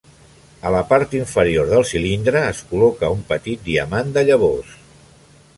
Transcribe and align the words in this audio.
A 0.69 0.71
la 0.75 0.79
part 0.93 1.13
inferior 1.19 1.69
del 1.75 1.85
cilindre 1.91 2.43
es 2.55 2.63
col·loca 2.71 3.13
un 3.19 3.23
petit 3.35 3.65
diamant 3.71 4.13
de 4.17 4.29
llavors. 4.31 4.77